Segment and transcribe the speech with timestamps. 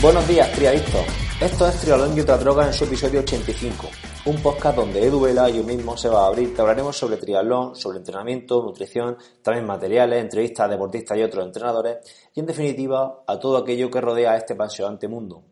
[0.00, 1.04] Buenos días, triadictos.
[1.40, 3.88] Esto es Trialón y otra droga en su episodio 85,
[4.26, 6.54] un podcast donde Edu Vela y yo mismo se va a abrir.
[6.54, 12.30] Te hablaremos sobre triatlón, sobre entrenamiento, nutrición, también materiales, entrevistas a deportistas y otros entrenadores
[12.32, 15.46] y en definitiva a todo aquello que rodea a este apasionante mundo.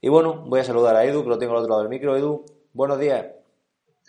[0.00, 2.16] Y bueno, voy a saludar a Edu, que lo tengo al otro lado del micro.
[2.16, 3.26] Edu, buenos días.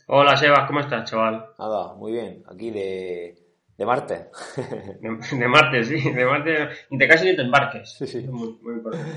[0.08, 1.46] Hola Sebas, ¿cómo estás, chaval?
[1.60, 3.38] Nada, muy bien, aquí de,
[3.78, 4.30] de Marte.
[5.02, 6.70] De, de Marte, sí, de Marte.
[6.90, 7.96] Ni te cases ni te embarques.
[7.98, 8.22] Sí, sí.
[8.30, 9.12] Muy, muy importante.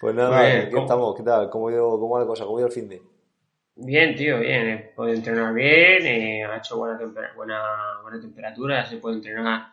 [0.00, 0.82] Pues nada, aquí ¿cómo?
[0.82, 1.50] estamos, ¿qué tal?
[1.50, 2.44] ¿Cómo ha ido, cómo va la cosa?
[2.44, 3.02] ¿Cómo ha ido el fin de?
[3.76, 4.68] Bien, tío, bien.
[4.68, 7.62] He podido entrenar bien, eh, ha hecho buena, tempera- buena,
[8.02, 9.68] buena temperatura, se puede entrenar,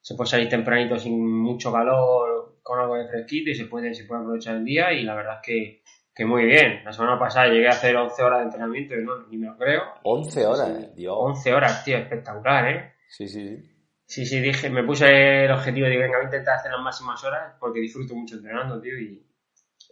[0.00, 4.04] se puede salir tempranito sin mucho calor, con algo de fresquito y se puede, se
[4.04, 5.82] puede aprovechar el día y la verdad es que,
[6.14, 6.82] que muy bien.
[6.84, 9.56] La semana pasada llegué a hacer 11 horas de entrenamiento y no, ni me lo
[9.56, 9.82] creo.
[10.04, 11.16] 11 horas, Sí, eh, Dios.
[11.18, 12.94] 11 horas, tío, espectacular, ¿eh?
[13.08, 13.70] Sí, sí, sí.
[14.06, 17.22] Sí, sí, dije, me puse el objetivo de venga, voy a intentar hacer las máximas
[17.24, 19.24] horas porque disfruto mucho entrenando, tío, y,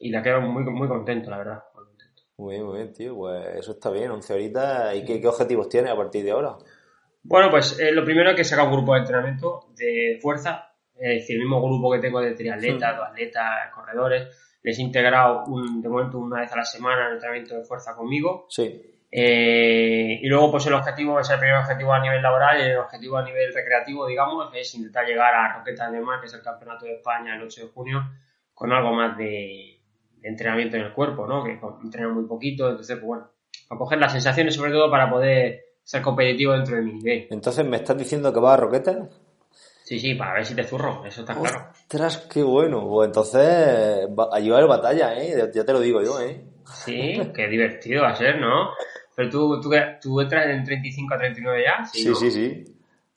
[0.03, 1.63] y la quedo muy, muy contento, la verdad.
[1.75, 2.23] Muy contento.
[2.39, 3.15] Muy bien, muy bien, tío.
[3.15, 4.97] Pues eso está bien, 11 horitas.
[4.97, 6.57] ¿Y qué, qué objetivos tienes a partir de ahora?
[7.23, 11.21] Bueno, pues eh, lo primero es que saca un grupo de entrenamiento de fuerza, es
[11.21, 15.81] decir, el mismo grupo que tengo de triatletas, dos atletas, corredores, les he integrado un,
[15.81, 18.47] de momento una vez a la semana el entrenamiento de fuerza conmigo.
[18.49, 18.83] Sí.
[19.09, 22.79] Eh, y luego, pues el objetivo, es el primer objetivo a nivel laboral y el
[22.79, 26.43] objetivo a nivel recreativo, digamos, es intentar llegar a Roquetas de Mar, que es el
[26.43, 28.03] campeonato de España el 8 de junio,
[28.53, 29.72] con algo más de,
[30.23, 31.43] de entrenamiento en el cuerpo, ¿no?
[31.45, 33.29] Que entreno muy poquito, entonces, pues bueno,
[33.71, 37.27] a coger las sensaciones sobre todo para poder ser competitivo dentro de mi nivel.
[37.31, 39.09] Entonces, ¿me estás diciendo que vas a Roquetas?
[39.85, 41.67] Sí, sí, para ver si te zurro, eso está claro.
[41.73, 42.89] Ostras, qué bueno.
[42.89, 45.51] Pues entonces, va- a llevar batalla, ¿eh?
[45.53, 46.41] Ya- te lo digo yo, ¿eh?
[46.85, 48.71] Sí, qué divertido va a ser, ¿no?
[49.15, 52.15] Pero tú, tú, tú entras en 35 a 39 ya, sí, Sí, ¿no?
[52.15, 52.65] sí, sí.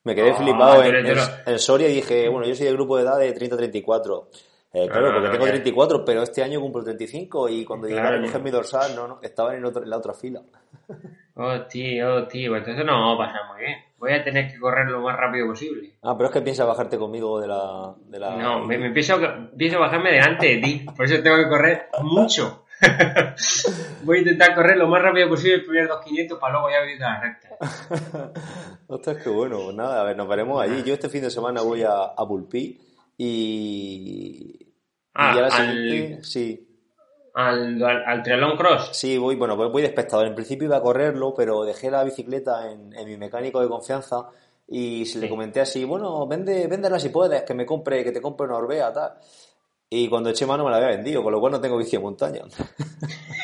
[0.04, 1.06] Me quedé Ah, flipado en,
[1.46, 4.28] en- Soria y dije, bueno, yo soy del grupo de edad de 30-34.
[4.76, 5.52] Eh, claro, porque tengo ya.
[5.52, 9.20] 34, pero este año cumplo 35 y cuando llegué a recoger mi dorsal, no, no,
[9.22, 10.42] estaban en, otro- en la otra fila.
[11.38, 13.78] Oh, tío, oh, tío, entonces no va a pasar muy bien.
[13.98, 15.98] Voy a tener que correr lo más rápido posible.
[16.02, 17.94] Ah, pero es que piensas bajarte conmigo de la...
[18.08, 18.38] De la...
[18.38, 22.64] No, me, me empiezo a bajarme delante de ti, por eso tengo que correr mucho.
[24.04, 27.04] Voy a intentar correr lo más rápido posible el primer 2500 para luego ya venir
[27.04, 28.32] a la recta.
[28.88, 29.60] Ostras, qué bueno.
[29.66, 30.84] Pues nada, a ver, nos veremos allí.
[30.84, 32.80] Yo este fin de semana voy a, a Pulpí
[33.18, 34.65] y...
[35.16, 36.68] Ah, y a la al- siguiente, sí.
[37.34, 38.90] Al, al, al triatlón cross.
[38.94, 40.26] Sí, voy, bueno, pues voy de espectador.
[40.28, 44.28] En principio iba a correrlo, pero dejé la bicicleta en, en mi mecánico de confianza
[44.68, 45.30] y se le Sí.
[45.30, 48.94] comenté así, bueno, vende, véndela si puedes, que me compre, que te compre una Orbea,
[48.94, 49.14] tal.
[49.90, 52.02] Y cuando eché mano me la había vendido, con lo cual no tengo bici de
[52.04, 52.42] montaña.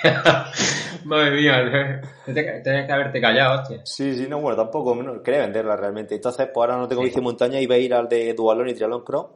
[1.06, 3.82] Madre mía, tienes que haberte callado, hostia.
[3.86, 6.16] Sí, sí, no, bueno, tampoco, no, quería venderla realmente.
[6.16, 8.74] Entonces, pues ahora no tengo bici de montaña, iba a ir al de Dualón y
[8.74, 9.28] Trialón Cross.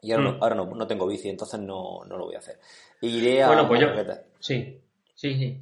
[0.00, 0.32] Y ahora, Mm.
[0.38, 2.58] no, ahora no, no tengo bici, entonces no, no lo voy a hacer.
[3.00, 3.90] Iré a, Bueno, pues a yo.
[3.90, 4.20] Roquetas.
[4.38, 4.80] Sí,
[5.14, 5.58] sí, sí.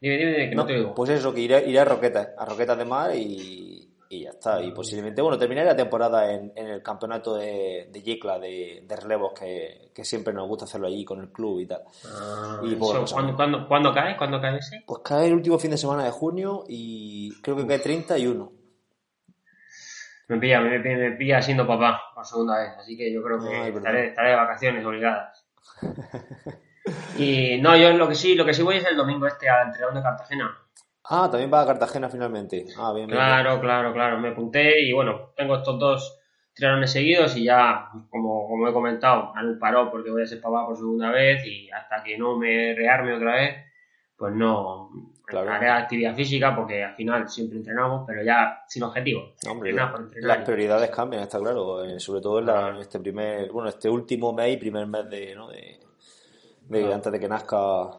[0.00, 0.94] Dime, dime, dime, que no, te digo.
[0.94, 4.62] pues eso, que iré, iré a Roquetas, a Roquetas de Mar y, y ya está.
[4.62, 8.96] Y posiblemente, bueno, terminaré la temporada en, en el campeonato de, de Yecla, de, de
[8.96, 11.82] relevos, que, que siempre nos gusta hacerlo allí con el club y tal.
[12.12, 14.16] Ah, y eso, cosa ¿cuándo, cuándo, cuándo cae?
[14.16, 14.82] ¿Cuándo cae ese?
[14.86, 18.52] Pues cae el último fin de semana de junio y creo que cae 31.
[20.28, 23.54] Me pilla, me, me pilla siendo papá por segunda vez, así que yo creo que
[23.54, 25.46] Ay, estaré, estaré de vacaciones obligadas.
[27.18, 29.68] Y no, yo lo que sí, lo que sí voy es el domingo este al
[29.68, 30.56] entrenador de Cartagena.
[31.04, 32.66] Ah, también va a Cartagena finalmente.
[32.78, 33.18] Ah, bien, bien.
[33.18, 36.20] Claro, claro, claro, me apunté y bueno, tengo estos dos
[36.54, 40.40] triatlones seguidos y ya, como, como he comentado, haré un parón porque voy a ser
[40.40, 43.56] papá por segunda vez y hasta que no me rearme otra vez,
[44.16, 44.90] pues no
[45.26, 45.50] Claro.
[45.50, 49.32] haré actividad física porque al final siempre entrenamos, pero ya sin objetivo.
[49.50, 51.84] Hombre, por las prioridades cambian, está claro.
[51.84, 55.10] eh, sobre todo en, la- en este primer, bueno, este último mes y primer mes
[55.10, 55.48] de, ¿no?
[55.48, 55.80] de,
[56.68, 57.90] de- antes de que nazca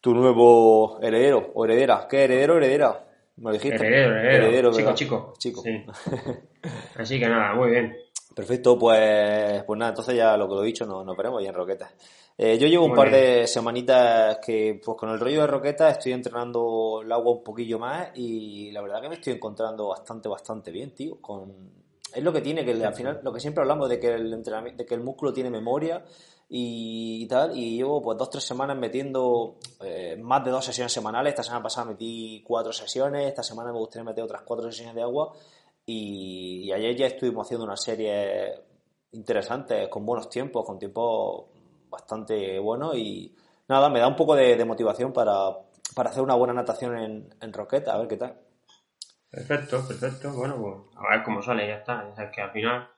[0.00, 2.06] tu nuevo heredero o heredera.
[2.08, 3.04] ¿Qué heredero o heredera?
[3.36, 3.74] Me dijiste.
[3.76, 4.70] Heredero, heredero.
[4.70, 4.94] chico, ¿verdad?
[4.94, 5.34] chico.
[5.38, 5.62] Chico.
[5.62, 5.84] Sí.
[6.96, 7.96] Así que nada, muy bien.
[8.34, 11.48] Perfecto, pues, pues nada, entonces ya lo que lo he dicho, nos, nos veremos ya
[11.48, 11.92] en Roquetas.
[12.42, 16.12] Eh, yo llevo un par de semanitas que, pues con el rollo de Roquetas estoy
[16.12, 20.70] entrenando el agua un poquillo más y la verdad que me estoy encontrando bastante, bastante
[20.70, 21.20] bien, tío.
[21.20, 21.52] Con...
[22.14, 24.78] Es lo que tiene, que al final, lo que siempre hablamos de que el entrenamiento,
[24.82, 26.02] de que el músculo tiene memoria
[26.48, 31.32] y, tal, y llevo pues dos, tres semanas metiendo eh, más de dos sesiones semanales.
[31.32, 35.02] Esta semana pasada metí cuatro sesiones, esta semana me gustaría meter otras cuatro sesiones de
[35.02, 35.32] agua
[35.92, 38.54] y, ayer ya estuvimos haciendo una serie
[39.12, 41.46] interesante, con buenos tiempos, con tiempos
[41.88, 43.34] bastante buenos y
[43.68, 45.50] nada, me da un poco de, motivación para,
[45.94, 48.40] para, hacer una buena natación en, en Roqueta, a ver qué tal.
[49.30, 50.32] Perfecto, perfecto.
[50.32, 52.12] Bueno, pues a ver cómo sale, ya está.
[52.16, 52.88] Es que al final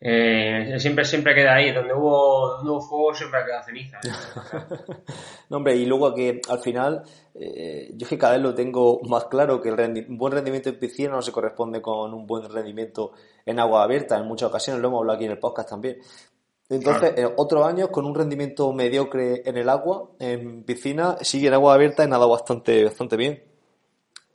[0.00, 1.72] eh, siempre, siempre queda ahí.
[1.72, 3.98] Donde hubo, donde hubo fuego siempre queda ceniza.
[3.98, 4.10] ¿eh?
[5.50, 7.02] no, hombre, y luego que al final,
[7.34, 10.78] eh, yo que cada vez lo tengo más claro que el un buen rendimiento en
[10.78, 13.12] piscina no se corresponde con un buen rendimiento
[13.44, 14.18] en agua abierta.
[14.18, 15.98] En muchas ocasiones lo hemos hablado aquí en el podcast también.
[16.68, 21.74] Entonces, otros años con un rendimiento mediocre en el agua, en piscina, sigue en agua
[21.74, 23.55] abierta y nada bastante, bastante bien.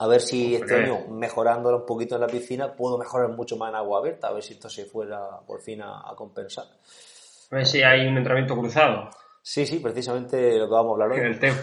[0.02, 3.70] A ver si este año, mejorándolo un poquito en la piscina, puedo mejorar mucho más
[3.70, 6.64] en agua abierta, a ver si esto se fuera por fin a, compensar.
[6.64, 9.10] A ver si hay un entrenamiento cruzado.
[9.42, 11.24] Sí, sí, precisamente lo que vamos a hablar hoy.
[11.30, 11.56] El tema.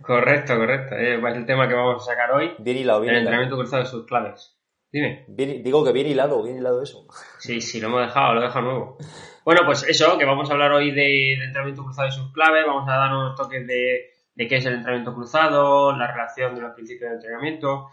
[0.00, 0.94] correcto, correcto.
[0.94, 2.54] Eh, es el tema que vamos a sacar hoy.
[2.60, 4.56] Bien hilado, bien El entrenamiento cruzado de sus claves.
[4.92, 5.24] Dime.
[5.26, 7.08] digo que bien hilado, bien hilado eso.
[7.40, 8.98] Sí, sí, lo hemos dejado, lo he dejado nuevo.
[9.44, 12.64] Bueno, pues eso, que vamos a hablar hoy de, de entrenamiento cruzado y sus claves.
[12.64, 16.60] Vamos a dar unos toques de de qué es el entrenamiento cruzado, la relación de
[16.62, 17.88] los principios de entrenamiento.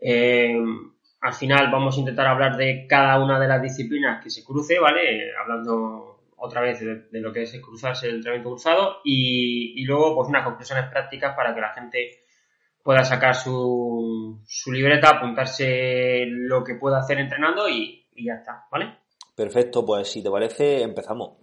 [0.00, 0.56] Eh,
[1.20, 4.78] al final vamos a intentar hablar de cada una de las disciplinas que se cruce,
[4.78, 5.30] ¿vale?
[5.40, 10.44] Hablando otra vez de, lo que es cruzarse el entrenamiento cruzado y, luego pues unas
[10.44, 12.10] conclusiones prácticas para que la gente
[12.82, 18.66] pueda sacar su, su libreta, apuntarse lo que pueda hacer entrenando y, y ya está,
[18.72, 18.98] ¿vale?
[19.36, 21.38] Perfecto, pues si te parece empezamos.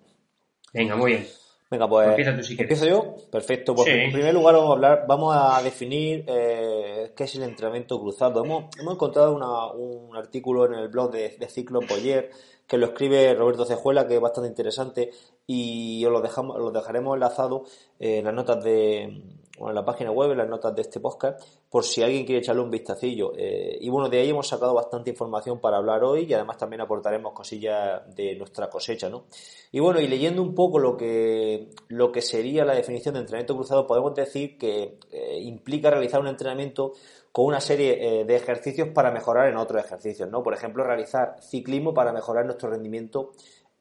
[0.73, 1.27] Venga, muy bien.
[1.69, 2.27] Venga, pues
[2.57, 3.15] empiezo yo.
[3.31, 3.75] Perfecto.
[3.75, 7.99] Pues en primer lugar vamos a hablar, vamos a definir eh, qué es el entrenamiento
[8.01, 8.43] cruzado.
[8.43, 9.35] Hemos, hemos encontrado
[9.75, 12.31] un artículo en el blog de, de Ciclo Boyer
[12.69, 15.09] que lo escribe Roberto Cejuela, que es bastante interesante,
[15.47, 17.65] y os lo, dejamos, lo dejaremos enlazado
[17.99, 19.23] en las notas de,
[19.67, 22.61] en la página web, en las notas de este podcast, por si alguien quiere echarle
[22.61, 23.33] un vistacillo.
[23.35, 26.81] Eh, y bueno, de ahí hemos sacado bastante información para hablar hoy y además también
[26.81, 29.25] aportaremos cosillas de nuestra cosecha, ¿no?
[29.71, 33.55] Y bueno, y leyendo un poco lo que, lo que sería la definición de entrenamiento
[33.55, 36.93] cruzado, podemos decir que eh, implica realizar un entrenamiento
[37.31, 40.41] con una serie eh, de ejercicios para mejorar en otros ejercicios, ¿no?
[40.41, 43.31] Por ejemplo, realizar ciclismo para mejorar nuestro rendimiento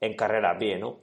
[0.01, 0.99] en carrera a pie, ¿no?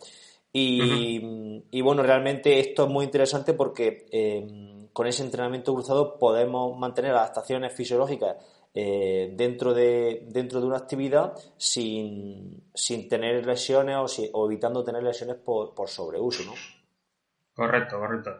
[0.57, 7.11] Y, bueno, realmente esto es muy interesante porque em, con ese entrenamiento cruzado podemos mantener
[7.11, 8.37] adaptaciones fisiológicas
[8.73, 12.71] eh, dentro, de, dentro de una actividad sin,
[13.09, 13.97] tener lesiones
[14.31, 16.53] o, evitando tener lesiones por, por sobreuso, ¿no?
[17.53, 18.39] Correcto, correcto.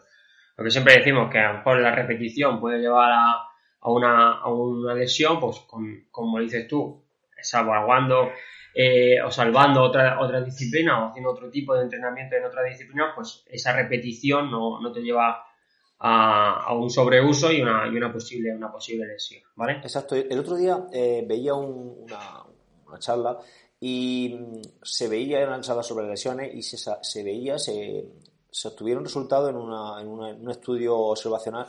[0.55, 3.31] Lo que siempre decimos que a lo mejor la repetición puede llevar a,
[3.81, 7.03] a, una, a una lesión, pues con, como dices tú,
[7.41, 8.29] salvaguardando
[8.77, 13.13] eh, o salvando otra, otra disciplina o haciendo otro tipo de entrenamiento en otra disciplina,
[13.15, 15.45] pues esa repetición no, no te lleva
[15.97, 19.77] a, a, un sobreuso y una, y una, posible, una posible lesión, ¿vale?
[19.77, 20.15] Exacto.
[20.15, 22.43] El otro día eh, veía una,
[22.85, 23.37] una, charla
[23.79, 28.05] y mm, se veía una charla sobre lesiones y se, se veía, se,
[28.51, 31.65] se obtuvieron resultados en, una, en un estudio observacional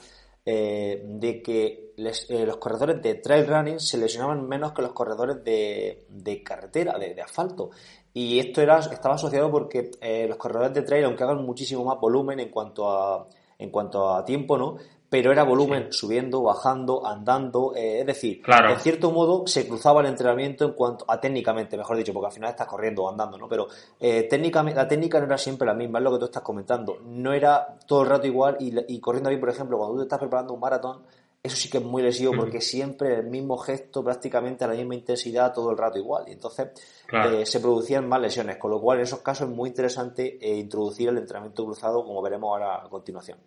[0.48, 5.42] eh, de que eh, los corredores de trail running se lesionaban menos que los corredores
[5.42, 7.70] de, carretera, de, asfalto.
[8.14, 11.98] Y esto era, estaba asociado porque eh, los corredores de trail, aunque hagan muchísimo más
[11.98, 14.76] volumen en cuanto a, en cuanto a tiempo, ¿no?
[15.08, 20.08] Pero era volumen subiendo, bajando, andando, eh, es decir, en cierto modo se cruzaba el
[20.08, 23.48] entrenamiento en cuanto a técnicamente, mejor dicho, porque al final estás corriendo o andando, ¿no?
[23.48, 23.68] Pero
[24.00, 26.98] eh, técnicamente, la técnica no era siempre la misma, es lo que tú estás comentando,
[27.04, 30.18] no era todo el rato igual y, corriendo bien, por ejemplo, cuando tú te estás
[30.18, 31.02] preparando un maratón,
[31.42, 34.96] eso sí que es muy lesivo porque siempre el mismo gesto, prácticamente a la misma
[34.96, 36.24] intensidad, todo el rato igual.
[36.26, 36.70] Y entonces
[37.12, 41.10] eh, se producían más lesiones, con lo cual en esos casos es muy interesante introducir
[41.10, 43.38] el entrenamiento cruzado, como veremos ahora a continuación.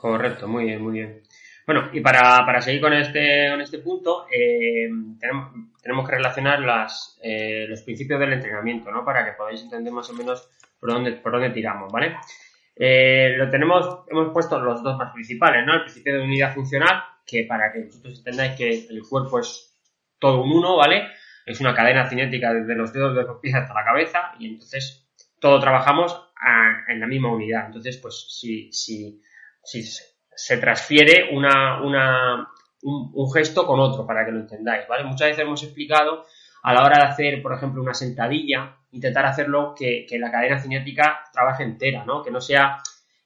[0.00, 1.22] Correcto, muy bien, muy bien.
[1.66, 4.88] Bueno, y para, para seguir con este, con este punto, eh,
[5.20, 5.52] tenemos,
[5.82, 9.04] tenemos, que relacionar las, eh, los principios del entrenamiento, ¿no?
[9.04, 10.48] Para que podáis entender más o menos
[10.80, 12.16] por dónde, por dónde tiramos, ¿vale?
[12.74, 15.74] Eh, lo tenemos, hemos puesto los dos más principales, ¿no?
[15.74, 19.78] El principio de unidad funcional, que para que vosotros entendáis que el cuerpo es
[20.18, 21.08] todo un uno, ¿vale?
[21.44, 25.06] Es una cadena cinética desde los dedos de los pies hasta la cabeza, y entonces
[25.40, 26.24] todo trabajamos
[26.88, 27.66] en la misma unidad.
[27.66, 29.20] Entonces, pues, si, si
[29.68, 32.48] si se transfiere una, una,
[32.82, 35.04] un, gesto con otro, para que lo entendáis, ¿vale?
[35.04, 36.24] Muchas veces hemos explicado
[36.62, 41.20] a la hora de hacer, por ejemplo, una sentadilla, intentar hacerlo que, la cadena cinética
[41.32, 42.22] trabaje entera, ¿no?
[42.22, 42.78] Que no sea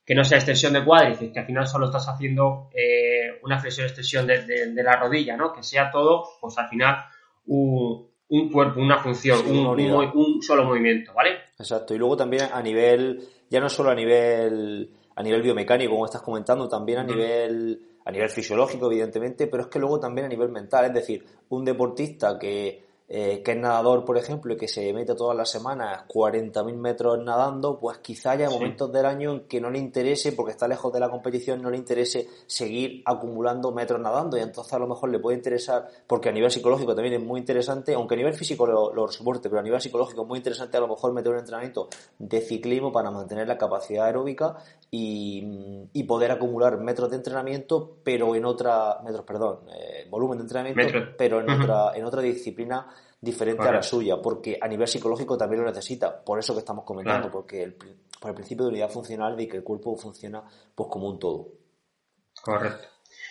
[0.05, 3.87] que no sea extensión de cuádriceps, que al final solo estás haciendo eh, una flexión
[3.87, 5.53] extensión de, la rodilla, ¿no?
[5.53, 7.05] Que sea todo, pues al final,
[7.47, 8.11] un,
[8.51, 11.37] cuerpo, una función, un, solo movimiento, ¿vale?
[11.57, 11.95] Exacto.
[11.95, 16.23] Y luego también a nivel, ya no solo a nivel, a nivel biomecánico, como estás
[16.23, 20.49] comentando, también a nivel a nivel fisiológico, evidentemente, pero es que luego también a nivel
[20.49, 24.91] mental, es decir, un deportista que eh, que es nadador, por ejemplo, y que se
[24.95, 29.61] mete todas las semanas 40.000 metros nadando, pues quizá haya momentos del año en que
[29.61, 34.01] no le interese, porque está lejos de la competición, no le interese seguir acumulando metros
[34.01, 34.39] nadando.
[34.39, 37.39] Y entonces a lo mejor le puede interesar, porque a nivel psicológico también es muy
[37.39, 40.79] interesante, aunque a nivel físico lo, lo soporte, pero a nivel psicológico es muy interesante
[40.79, 44.57] a lo mejor meter un entrenamiento de ciclismo para mantener la capacidad aeróbica
[44.91, 50.45] y, y poder acumular metros de entrenamiento, pero en otra, metros, perdón, eh, volumen de
[50.45, 50.83] entrenamiento,
[51.19, 52.87] pero en, otra, en otra disciplina
[53.23, 56.85] diferente a la suya, porque a nivel psicológico también lo necesita, por eso que estamos
[56.85, 60.43] comentando, porque el, por el principio de unidad funcional de que el cuerpo funciona
[60.75, 61.47] pues como un todo.
[62.43, 62.89] Correcto.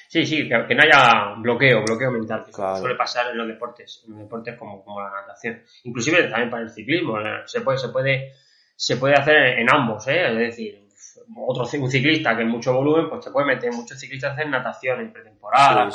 [0.07, 4.13] Sí, sí, que, no haya bloqueo, bloqueo mental, que suele pasar en los deportes, en
[4.13, 5.61] los deportes como, como la natación.
[5.83, 8.33] Inclusive también para el ciclismo, se puede, se puede,
[8.75, 10.31] se puede hacer en, ambos, ¿eh?
[10.31, 10.87] es decir,
[11.35, 15.01] otro un ciclista que en mucho volumen, pues te puede meter muchos ciclistas en natación
[15.01, 15.89] en pretemporada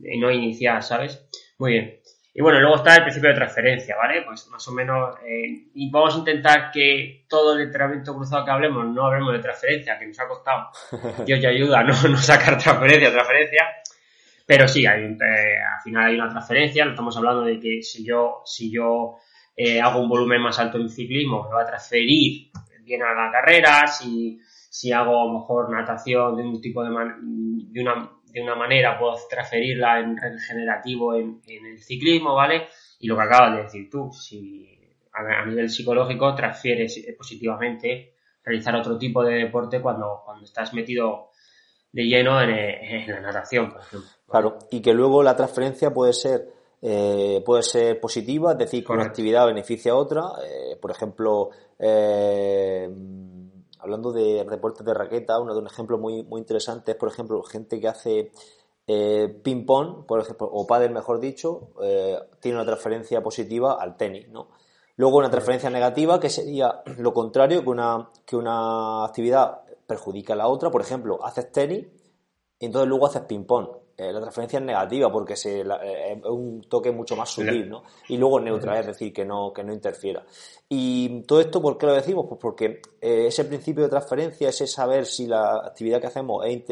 [0.00, 1.24] y no iniciar, ¿sabes?
[1.58, 2.00] Muy bien.
[2.32, 4.22] Y bueno, luego está el principio de transferencia, ¿vale?
[4.22, 8.52] Pues más o menos, eh, y vamos a intentar que todo el entrenamiento cruzado que
[8.52, 10.70] hablemos no hablemos de transferencia, que nos ha costado,
[11.26, 13.64] Dios ya ayuda, no, no sacar transferencia, transferencia,
[14.46, 18.04] pero sí, hay, eh, al final hay una transferencia, no estamos hablando de que si
[18.04, 19.16] yo, si yo
[19.56, 22.50] eh, hago un volumen más alto en ciclismo, me va a transferir
[22.84, 26.90] bien a la carrera, si, si hago a lo mejor natación de un tipo de,
[26.90, 32.68] de una de una manera puedo transferirla en regenerativo en, en el ciclismo, ¿vale?
[32.98, 34.80] Y lo que acabas de decir tú, si
[35.12, 41.30] a, nivel psicológico transfieres positivamente realizar otro tipo de deporte cuando, cuando estás metido
[41.92, 44.08] de lleno en, la natación, por ejemplo.
[44.28, 48.92] Claro, y que luego la transferencia puede ser eh, puede ser positiva, es decir, que
[48.92, 50.22] una actividad beneficia a otra.
[50.42, 52.88] Eh, por ejemplo, eh,
[53.82, 57.42] hablando de deportes de raqueta, uno de un ejemplo muy, muy interesante es, por ejemplo,
[57.42, 58.32] gente que hace
[58.86, 64.28] eh, ping-pong, por ejemplo, o pádel, mejor dicho, eh, tiene una transferencia positiva al tenis,
[64.28, 64.48] ¿no?
[64.96, 70.36] Luego una transferencia negativa, que sería lo contrario, que una, que una actividad perjudica a
[70.36, 70.70] la otra.
[70.70, 71.86] Por ejemplo, haces tenis
[72.58, 73.68] y entonces luego haces ping-pong.
[74.00, 77.82] Eh, la transferencia es negativa porque se, eh, es un toque mucho más sutil, ¿no?
[78.08, 80.24] Y luego neutral, es decir, que no, que no interfiera.
[80.70, 82.24] Y todo esto, ¿por qué lo decimos?
[82.26, 86.62] Pues porque eh, ese principio de transferencia, ese saber si la actividad que hacemos es,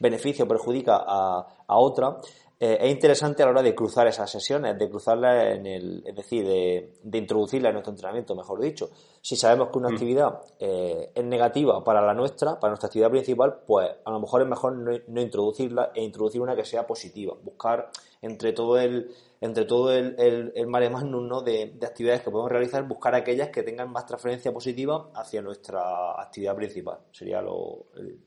[0.00, 2.18] beneficia o perjudica a, a otra,
[2.60, 6.14] eh, es interesante a la hora de cruzar esas sesiones, de cruzarlas en el, es
[6.16, 8.90] decir, de, de introducirla en nuestro entrenamiento, mejor dicho.
[9.20, 9.92] Si sabemos que una mm.
[9.92, 14.42] actividad eh, es negativa para la nuestra, para nuestra actividad principal, pues a lo mejor
[14.42, 17.36] es mejor no, introducirla e introducir una que sea positiva.
[17.40, 17.90] Buscar
[18.22, 21.42] entre todo el, entre todo el, el, el mare magnum ¿no?
[21.42, 26.20] de, de, actividades que podemos realizar, buscar aquellas que tengan más transferencia positiva hacia nuestra
[26.20, 26.98] actividad principal.
[27.12, 28.18] Sería lo, el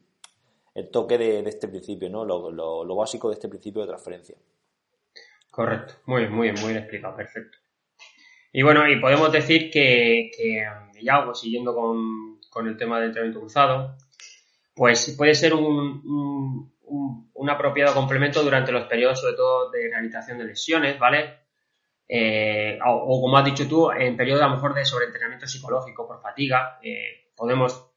[0.92, 2.26] toque de, este principio, ¿no?
[2.26, 4.36] Lo, básico de este principio de transferencia.
[5.50, 7.58] Correcto, muy bien, muy bien, muy bien explicado, perfecto.
[8.54, 10.32] Y bueno, y podemos decir que,
[11.02, 13.98] ya, pues siguiendo con, el tema del entrenamiento cruzado,
[14.74, 16.72] pues puede ser un,
[17.34, 21.42] un, apropiado complemento durante los periodos, sobre todo, de realización de lesiones, ¿vale?
[22.08, 26.22] Eh, o, como has dicho tú, en periodos a lo mejor de sobreentrenamiento psicológico por
[26.22, 27.91] fatiga, eh, podemos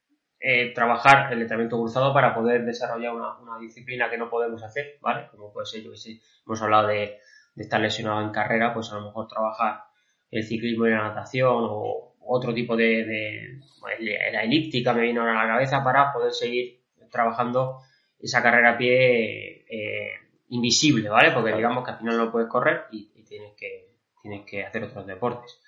[0.47, 5.29] eh, trabajar el entrenamiento cruzado para poder desarrollar una, disciplina que no podemos hacer, ¿vale?
[5.31, 7.19] Como puede ser, yo que sé, hemos hablado de,
[7.57, 9.85] estar lesionado en carrera, pues a lo mejor trabajar
[10.31, 13.59] el ciclismo y la natación o otro tipo de,
[14.01, 16.79] la elíptica me vino a la cabeza para poder seguir
[17.11, 17.79] trabajando
[18.21, 20.11] esa carrera a pie eh,
[20.51, 21.31] invisible, ¿vale?
[21.31, 25.07] Porque digamos que al final no puedes correr y, tienes que tienes que hacer otros
[25.07, 25.59] deportes.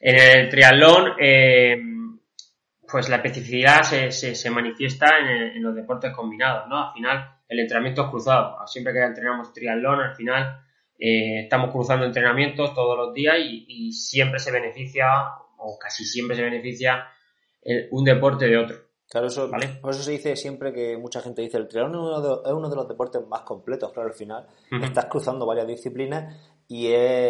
[0.00, 1.76] En el triatlón eh,
[2.92, 6.88] pues la especificidad se, se, manifiesta en, los deportes combinados, ¿no?
[6.88, 8.58] Al final, el entrenamiento es cruzado.
[8.66, 10.60] Siempre que entrenamos triatlón, al final
[10.98, 15.06] eh, estamos cruzando entrenamientos todos los días y, siempre se beneficia,
[15.56, 17.06] o casi siempre se beneficia,
[17.90, 18.76] un deporte de otro.
[19.08, 21.94] Claro, eso, por eso se dice siempre que mucha gente dice el triatlón
[22.46, 24.46] es uno de, los deportes más completos, claro, al final
[24.82, 26.84] estás cruzando varias disciplinas y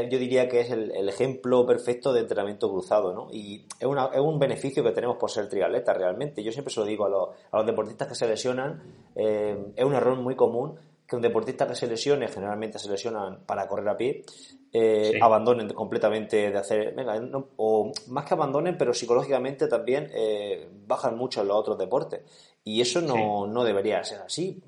[0.09, 3.27] yo diría que es el, ejemplo perfecto de entrenamiento cruzado, ¿no?
[3.33, 6.45] Y es, una, es, un beneficio que tenemos por ser triatleta realmente.
[6.45, 8.81] Yo siempre se lo digo a los, a los deportistas que se lesionan,
[9.17, 13.41] eh, es un error muy común que un deportista que se lesione, generalmente se lesionan
[13.45, 14.25] para correr a pie,
[14.73, 17.21] eh, abandonen completamente de hacer, venga,
[17.57, 22.21] o más que abandonen, pero psicológicamente también eh, bajan mucho en los otros deportes.
[22.63, 24.63] Y eso no, no debería ser así.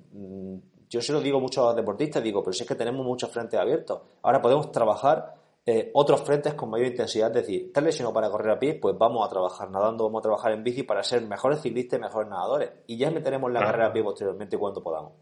[0.94, 3.28] Yo se lo digo mucho a los deportistas, digo, pero si es que tenemos muchos
[3.28, 4.00] frentes abiertos.
[4.22, 5.34] Ahora podemos trabajar
[5.66, 8.74] eh, otros frentes con mayor intensidad, es decir, ¿estás lesionado para correr a pie?
[8.74, 12.02] Pues vamos a trabajar nadando, vamos a trabajar en bici para ser mejores ciclistas y
[12.02, 12.70] mejores nadadores.
[12.86, 15.14] Y ya meteremos la carrera a pie posteriormente cuando podamos.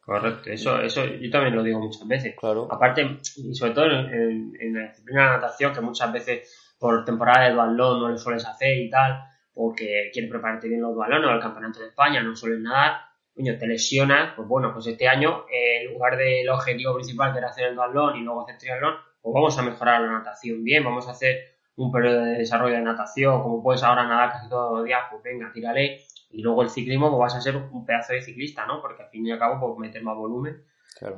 [0.00, 2.36] Correcto, eso, eso yo también lo digo muchas veces.
[2.38, 2.68] Claro.
[2.70, 7.54] Aparte, y sobre todo en, la disciplina de natación, que muchas veces por temporada de
[7.54, 11.40] dualón no lo sueles hacer y tal, porque quieres prepararte bien los dualones o el
[11.40, 16.16] campeonato de España, no sueles nadar, te lesionas, pues bueno, pues este año, en lugar
[16.16, 19.62] del objetivo principal que era hacer el dualón y luego hacer triatlón, pues vamos a
[19.62, 23.82] mejorar la natación bien, vamos a hacer un periodo de desarrollo de natación, como puedes
[23.82, 27.34] ahora nadar casi todos los días, pues venga, tírale y luego el ciclismo, pues vas
[27.36, 28.80] a ser un pedazo de ciclista, ¿no?
[28.80, 30.64] Porque al fin y al cabo, pues meter más volumen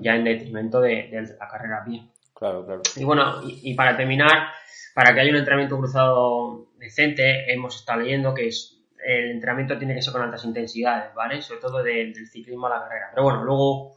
[0.00, 2.11] ya en detrimento de, la carrera bien.
[2.35, 2.82] Claro, claro.
[2.96, 4.49] Y bueno, y, para terminar,
[4.94, 8.75] para que haya un entrenamiento cruzado decente, hemos estado leyendo que es,
[9.06, 11.40] el entrenamiento tiene que ser con altas intensidades, ¿vale?
[11.40, 13.10] Sobre todo del ciclismo a la carrera.
[13.10, 13.94] Pero bueno, luego,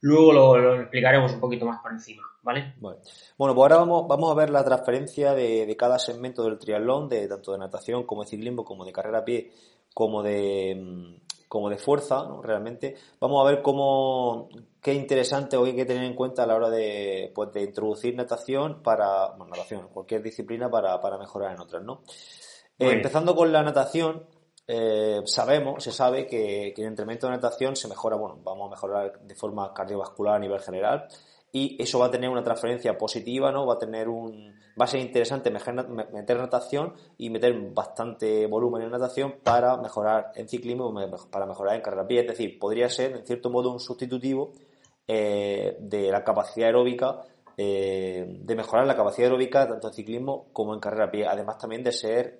[0.00, 2.74] luego lo, explicaremos un poquito más por encima, ¿vale?
[2.78, 2.98] Bueno,
[3.38, 7.08] bueno pues ahora vamos, vamos a ver la transferencia de, de cada segmento del triatlón,
[7.08, 9.52] de tanto de natación como de ciclismo como de carrera a pie
[9.94, 11.14] como de, mm,
[11.48, 12.42] como de fuerza, ¿no?
[12.42, 12.96] realmente.
[13.20, 14.48] Vamos a ver cómo,
[14.80, 18.14] qué interesante hoy hay que tener en cuenta a la hora de, pues, de introducir
[18.14, 22.02] natación para, bueno, natación, cualquier disciplina para, para mejorar en otras, ¿no?
[22.78, 24.24] Eh, empezando con la natación,
[24.66, 28.70] eh, sabemos, se sabe que, que el entrenamiento de natación se mejora, bueno, vamos a
[28.70, 31.08] mejorar de forma cardiovascular a nivel general,
[31.52, 33.66] y eso va a tener una transferencia positiva, ¿no?
[33.66, 38.90] Va a tener un va a ser interesante meter natación y meter bastante volumen en
[38.90, 40.94] natación para mejorar en ciclismo,
[41.30, 44.52] para mejorar en carrera pie, es decir, podría ser en cierto modo un sustitutivo
[45.06, 47.20] eh, de la capacidad aeróbica
[47.54, 51.58] eh, de mejorar la capacidad aeróbica tanto en ciclismo como en carrera a pie, además
[51.58, 52.38] también de ser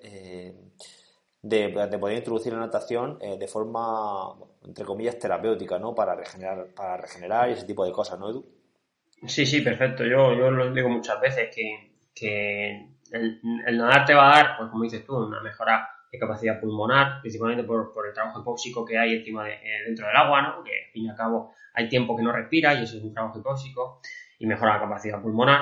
[1.43, 4.33] de, de, poder introducir la natación de forma
[4.65, 5.93] entre comillas terapéutica, ¿no?
[5.93, 8.45] Para regenerar, para regenerar y ese tipo de cosas, ¿no, Edu?
[9.27, 10.03] Sí, sí, perfecto.
[10.03, 13.39] Yo, yo lo digo muchas veces que, que el,
[13.77, 17.63] nadar te va a dar, pues como dices tú, una mejora de capacidad pulmonar, principalmente
[17.63, 20.63] por, por el trabajo hipóxico que hay encima de, eh, dentro del agua, ¿no?
[20.63, 23.13] Que al fin y al cabo hay tiempo que no respira y eso es un
[23.13, 24.01] trabajo hipóxico
[24.39, 25.61] y mejora la capacidad pulmonar.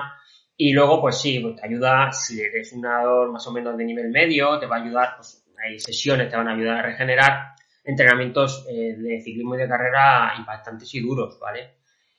[0.58, 3.86] Y luego, pues sí, pues te ayuda, si eres un nadador más o menos de
[3.86, 7.54] nivel medio, te va a ayudar, pues hay sesiones, te van a ayudar a regenerar
[7.84, 11.76] entrenamientos eh, de ciclismo y de carrera impactantes y duros, ¿vale?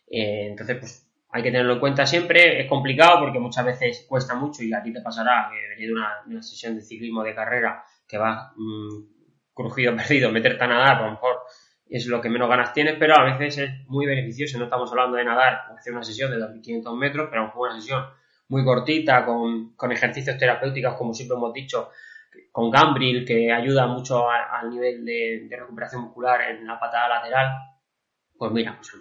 [0.09, 2.61] Eh, entonces, pues hay que tenerlo en cuenta siempre.
[2.61, 6.35] Es complicado porque muchas veces cuesta mucho y a ti te pasará que venir de
[6.35, 11.07] una, sesión de ciclismo de carrera que va mm, crujido, perdido, meterte a nadar, a
[11.07, 11.37] lo mejor
[11.89, 14.59] es lo que menos ganas tienes, pero a veces es muy beneficioso.
[14.59, 17.71] No estamos hablando de nadar, hacer una sesión de 2.500 metros, pero a lo mejor
[17.71, 18.05] una sesión
[18.49, 21.91] muy cortita, con, ejercicios terapéuticos, como siempre hemos dicho,
[22.51, 27.49] con Gambril, que ayuda mucho al nivel de, de recuperación muscular en la patada lateral.
[28.37, 28.93] Pues mira, pues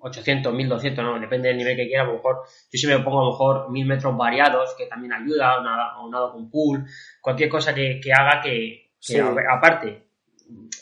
[0.00, 3.20] 800, 1200, no, depende del nivel que quiera, a lo mejor, yo siempre me pongo
[3.20, 6.86] a lo mejor 1000 metros variados, que también ayuda, o un nado con pool,
[7.20, 8.92] cualquier cosa que, haga que,
[9.50, 10.06] aparte,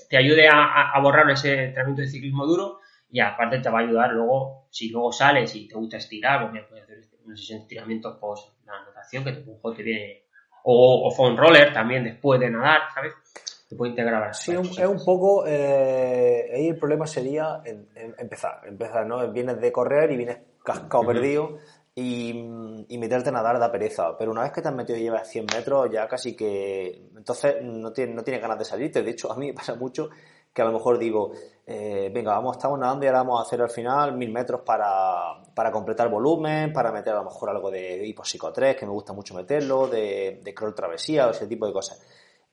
[0.09, 4.13] te ayude a, borrar ese entrenamiento de ciclismo duro, y aparte te va a ayudar
[4.13, 8.85] luego, si luego sales y te gusta estirar, pues puedes hacer de estiramientos post la
[8.85, 10.26] natación, que te, te viene,
[10.69, 13.13] o, o phone roller también después de nadar, ¿sabes?
[13.69, 14.33] se puede integrar.
[14.35, 17.63] Sí, es un poco, eh, ahí el problema sería
[18.17, 19.29] empezar, empezar, ¿no?
[19.33, 21.59] Vienes de correr y vienes cascado perdido
[21.95, 22.35] y,
[22.99, 25.47] meterte a nadar da pereza, pero una vez que te has metido y llevas 100
[25.55, 29.37] metros ya casi que, entonces no tienes, no tienes ganas de salirte, de hecho a
[29.37, 30.11] mí me pasa mucho
[30.57, 31.33] que a lo mejor digo,
[31.67, 35.43] eh, venga, vamos, estamos nadando y ahora vamos a hacer al final mil metros para,
[35.55, 39.13] para completar volumen, para meter a lo mejor algo de hiposico 3, que me gusta
[39.13, 42.01] mucho meterlo, de, de crawl travesía o ese tipo de cosas.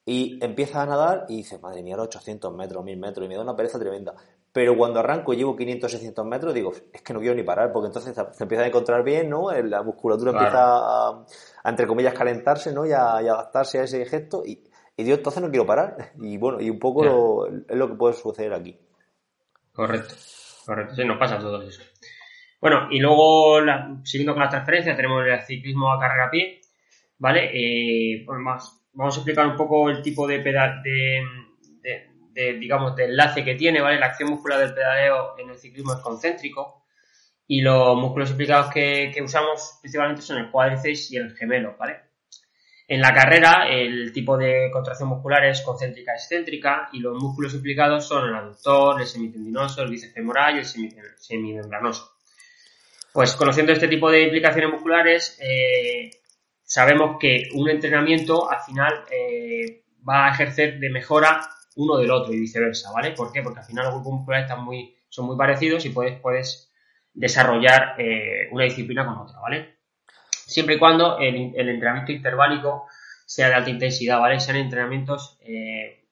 [0.06, 3.42] Y empieza a nadar y dices, madre mía, 800 metros, 1000 metros, y me da
[3.42, 4.14] una pereza tremenda.
[4.52, 7.72] Pero cuando arranco y llevo 500, 600 metros, digo, es que no quiero ni parar,
[7.72, 9.50] porque entonces se empieza a encontrar bien, ¿no?
[9.50, 11.26] La musculatura empieza a,
[11.64, 12.86] entre comillas, calentarse, ¿no?
[12.86, 14.62] Y a, adaptarse a ese gesto, y,
[14.96, 16.14] y digo, entonces no quiero parar.
[16.22, 18.78] Y bueno, y un poco es lo que puede suceder aquí.
[19.72, 20.14] Correcto,
[20.66, 21.82] correcto, sí, nos pasa todo eso.
[22.62, 23.60] Bueno, y luego,
[24.04, 26.62] siguiendo con las transferencias, tenemos el ciclismo a carrera a pie,
[27.18, 27.50] ¿vale?
[27.54, 33.06] Eh, pues más vamos a explicar un poco el tipo de, pedal, de, digamos, de
[33.06, 34.00] enlace que tiene, ¿vale?
[34.00, 36.86] La acción muscular del pedaleo en el ciclismo es concéntrico
[37.48, 42.00] y los músculos implicados que, usamos principalmente son el cuádriceps y el gemelo, ¿vale?
[42.88, 48.08] En la carrera, el tipo de contracción muscular es concéntrica excéntrica y los músculos implicados
[48.08, 50.66] son el aductor, el semitendinoso, el bíceps femoral y el
[51.18, 52.12] semimembranoso.
[53.14, 56.12] Pues conociendo este tipo de implicaciones musculares, eh,
[56.64, 61.42] sabemos que un entrenamiento al final eh, va a ejercer de mejora
[61.76, 63.12] uno del otro y viceversa, ¿vale?
[63.12, 63.42] ¿Por qué?
[63.42, 66.72] Porque al final los grupos musculares están muy, son muy parecidos y puedes, puedes
[67.14, 69.78] desarrollar eh, una disciplina con otra, ¿vale?
[70.54, 72.86] Siempre y cuando el, entrenamiento interválico
[73.26, 74.40] sea de alta intensidad, ¿vale?
[74.40, 76.04] Sean entrenamientos eh,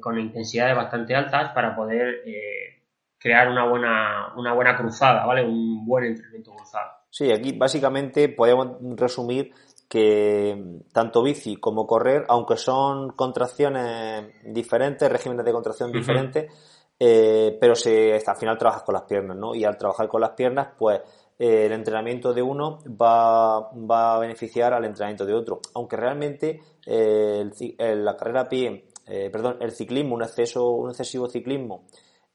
[0.00, 2.82] con intensidades bastante altas para poder eh,
[3.16, 5.44] crear una buena, una buena cruzada, ¿vale?
[5.44, 6.90] Un buen entrenamiento cruzado.
[7.08, 9.52] Sí, aquí básicamente podemos resumir
[9.88, 16.52] que tanto bici como correr, aunque son contracciones diferentes, regímenes de contracción diferentes,
[16.98, 19.54] eh, pero se, al final trabajas con las piernas, ¿no?
[19.54, 21.00] Y al trabajar con las piernas, pues
[21.38, 25.60] eh, el entrenamiento de uno va, va, a beneficiar al entrenamiento de otro.
[25.74, 28.84] Aunque realmente eh, la carrera a pie,
[29.32, 31.84] perdón, el ciclismo, un exceso, un excesivo ciclismo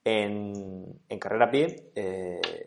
[0.04, 1.92] en, en carrera a pie,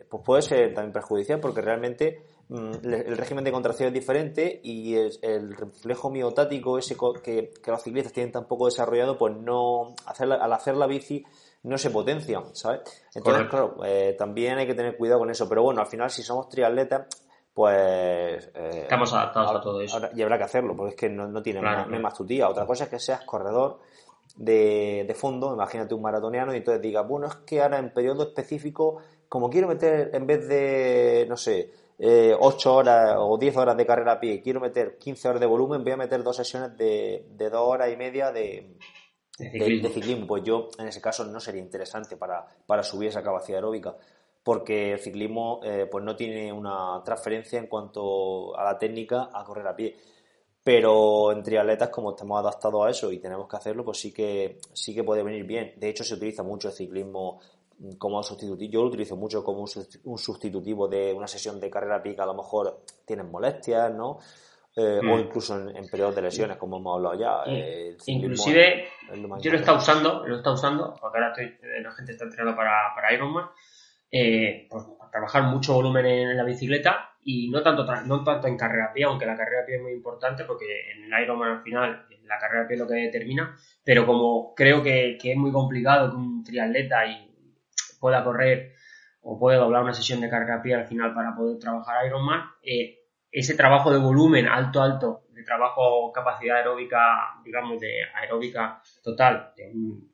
[0.09, 4.95] pues puede ser también perjudicial porque realmente mm, el régimen de contracción es diferente y
[4.95, 10.31] el, reflejo miotático ese que, que, los ciclistas tienen tan poco desarrollado, pues no hacer
[10.31, 11.23] al hacer la bici
[11.63, 12.81] no se potencia, ¿sabes?
[13.15, 15.47] Entonces, claro, eh, también hay que tener cuidado con eso.
[15.47, 17.07] Pero bueno, al final, si somos triatletas,
[17.53, 18.51] pues...
[18.53, 19.99] Eh, Estamos adaptados a todo eso.
[20.13, 22.49] y habrá que hacerlo, porque es que no, tiene más, no más tu tía.
[22.49, 23.79] Otra cosa es que seas corredor
[24.35, 28.23] de, de fondo, imagínate un maratoniano, y entonces digas, bueno, es que ahora en periodo
[28.23, 28.97] específico,
[29.29, 33.85] como quiero meter, en vez de, no sé, eh, 8 horas o 10 horas de
[33.85, 37.27] carrera a pie, quiero meter 15 horas de volumen, voy a meter dos sesiones de,
[37.29, 38.75] de 2 horas y media de,
[39.37, 40.27] de ciclismo.
[40.27, 43.95] pues yo en ese caso no sería interesante para, para subir esa capacidad aeróbica,
[44.43, 49.43] porque el ciclismo eh, pues no tiene una transferencia en cuanto a la técnica a
[49.43, 49.95] correr a pie.
[50.63, 54.59] Pero en triatletas, como estamos adaptados a eso y tenemos que hacerlo, pues sí que,
[54.71, 55.73] sí que puede venir bien.
[55.75, 57.41] De hecho, se utiliza mucho el ciclismo
[57.97, 58.71] como sustitutivo.
[58.71, 59.65] Yo lo utilizo mucho como
[60.03, 63.93] un sustitutivo de una sesión de carrera a pie que a lo mejor tienen molestias,
[63.93, 64.19] ¿no?
[64.75, 65.19] Eh, o mm.
[65.19, 67.51] incluso en, periodos de lesiones, como hemos hablado ya.
[67.51, 68.87] Eh, inclusive,
[69.39, 72.13] yo lo he estado usando, lo he estado usando, porque ahora estoy, eh, la gente
[72.13, 73.45] está entrenando para, para Ironman,
[74.69, 78.93] pues trabajar mucho volumen en la bicicleta y no tanto, no tanto en carrera a
[78.93, 82.07] pie, aunque la carrera a pie es muy importante porque en el Ironman al final
[82.23, 85.51] la carrera a pie es lo que determina, pero como creo que, que es muy
[85.51, 87.31] complicado que un triatleta y
[87.99, 88.73] pueda correr
[89.21, 92.41] o pueda doblar una sesión de carrera a pie al final para poder trabajar Ironman,
[92.63, 93.02] eh,
[93.33, 99.73] ese trabajo de volumen alto, alto, de trabajo, capacidad aeróbica, digamos, de aeróbica total, de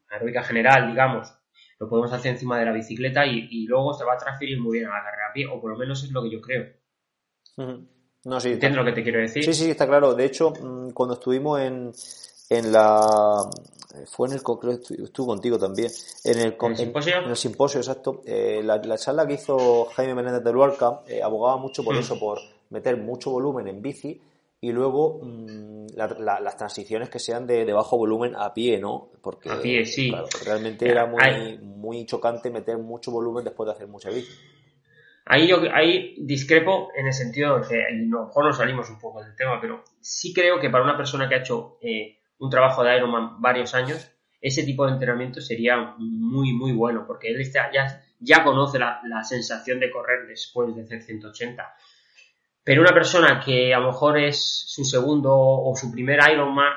[0.10, 1.36] aeróbica general, digamos,
[1.80, 4.90] lo podemos hacer encima de la bicicleta y, luego se va a transferir muy bien
[4.90, 6.66] a la carrera a pie, o por lo menos es lo que yo creo.
[8.26, 9.44] No, sí, ¿Entiendes lo que te quiero decir?
[9.44, 10.14] Sí, sí, está claro.
[10.14, 11.92] De hecho, mm, cuando estuvimos en,
[12.50, 13.50] en la
[14.08, 15.92] fue en el congreso, estuvo contigo también,
[16.24, 17.18] en el, simposio?
[17.18, 18.22] En, el simposio, exacto.
[18.26, 22.00] Eh, la, charla que hizo Jaime Menéndez de Luarca eh, abogaba mucho por mm.
[22.00, 24.22] eso, por meter mucho volumen en bici
[24.62, 29.10] y luego mm, las transiciones que sean de, bajo volumen a pie, ¿no?
[29.22, 30.12] Porque a pie, sí.
[30.46, 34.32] realmente era muy, muy chocante meter mucho volumen después de hacer mucha bici.
[35.26, 39.00] Ahí yo ahí discrepo en el sentido de que a lo mejor nos salimos un
[39.00, 42.50] poco del tema, pero sí creo que para una persona que ha hecho eh, un
[42.50, 47.38] trabajo de Ironman varios años, ese tipo de entrenamiento sería muy, muy bueno, porque él
[47.54, 47.70] ya,
[48.20, 51.64] ya conoce la, la sensación de correr después de hacer 180
[52.64, 56.74] pero una persona que a lo mejor es su segundo o su primer Ironman,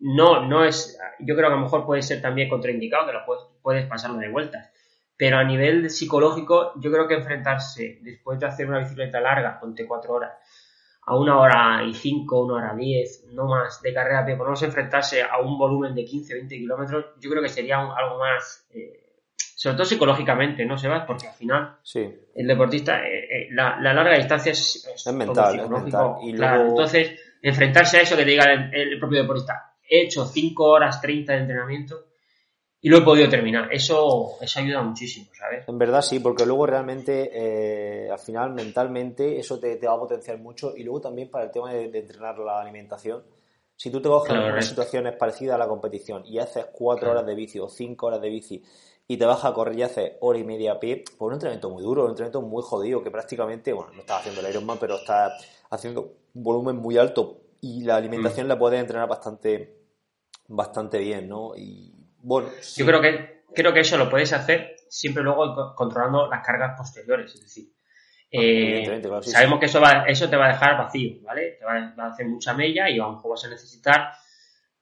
[0.00, 3.24] no, no es, yo creo que a lo mejor puede ser también contraindicado, que lo
[3.24, 4.70] puedes, puedes pasarlo de vueltas.
[5.16, 9.86] Pero a nivel psicológico, yo creo que enfrentarse después de hacer una bicicleta larga, ponte
[9.86, 10.32] cuatro horas,
[11.08, 15.22] a una hora y cinco, una hora diez, no más de carrera por no enfrentarse
[15.22, 19.07] a un volumen de 15, 20 kilómetros, yo creo que sería algo más eh,
[19.58, 21.04] sobre todo psicológicamente, ¿no, Sebas?
[21.04, 22.08] Porque al final sí.
[22.32, 26.14] el deportista, eh, eh, la, larga distancia es, mental, es mental.
[26.22, 30.64] Y claro, entonces, enfrentarse a eso que te diga el, propio deportista, he hecho 5
[30.64, 32.04] horas 30 de entrenamiento
[32.80, 33.68] y lo he podido terminar.
[33.72, 35.68] Eso, eso ayuda muchísimo, ¿sabes?
[35.68, 40.38] En verdad sí, porque luego realmente, eh, al final, mentalmente, eso te, va a potenciar
[40.38, 43.24] mucho y luego también para el tema de, entrenar la alimentación.
[43.74, 47.26] Si tú te coges en una situación parecida a la competición y haces 4 horas
[47.26, 48.62] de bici o 5 horas de bici
[49.10, 51.70] y te vas a correr y haces hora y media a pie, por un entrenamiento
[51.70, 54.96] muy duro, un entrenamiento muy jodido, que prácticamente, bueno, no estás haciendo el Ironman, pero
[54.96, 55.32] estás
[55.70, 58.48] haciendo un volumen muy alto y la alimentación mm.
[58.50, 59.78] la puedes entrenar bastante,
[60.46, 61.56] bastante bien, ¿no?
[61.56, 62.50] Y bueno.
[62.76, 67.34] Yo creo que, creo que eso lo puedes hacer siempre luego controlando las cargas posteriores,
[67.34, 67.72] es decir,
[68.30, 71.52] eh, sabemos que eso, va, eso te va a dejar vacío, ¿vale?
[71.58, 74.12] Te va, a hacer mucha mella y a lo mejor vas a necesitar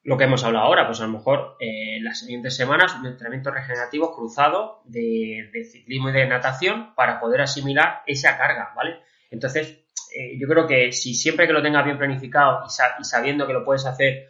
[0.07, 3.51] lo que hemos hablado ahora, pues a lo mejor en las siguientes semanas un entrenamiento
[3.51, 9.01] regenerativo cruzado de, ciclismo y de natación para poder asimilar esa carga, ¿vale?
[9.33, 13.53] Entonces, eh, yo creo que si siempre que lo tengas bien planificado y, sabiendo que
[13.53, 14.29] lo puedes hacer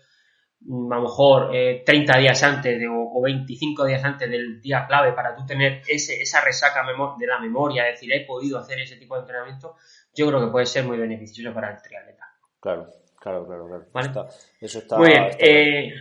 [0.60, 1.50] mm, a lo mejor
[1.84, 6.22] 30 eh, días antes o, 25 días antes del día clave para tú tener ese,
[6.22, 9.74] esa resaca de la memoria, decir, he podido hacer ese tipo de entrenamiento,
[10.14, 12.24] yo creo que puede ser muy beneficioso para el triatleta.
[12.60, 12.88] Claro.
[13.26, 13.86] Claro, claro, claro.
[13.92, 14.30] ¿Vale?
[14.60, 14.98] eso está.
[14.98, 15.30] Muy bien.
[15.40, 15.92] Eh,